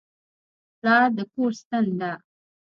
پلار 0.77 1.07
د 1.17 1.19
کور 1.33 1.51
ستن 1.61 1.85
ده. 1.99 2.11